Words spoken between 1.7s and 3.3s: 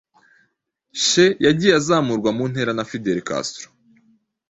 azamurwa mu ntera na fidel